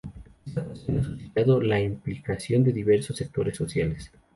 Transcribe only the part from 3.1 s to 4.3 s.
sectores sociales.